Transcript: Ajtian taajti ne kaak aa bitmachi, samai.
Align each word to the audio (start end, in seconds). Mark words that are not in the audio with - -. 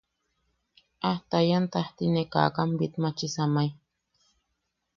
Ajtian 1.09 1.63
taajti 1.71 2.05
ne 2.13 2.23
kaak 2.33 2.55
aa 2.63 2.69
bitmachi, 2.79 3.27
samai. 3.35 3.67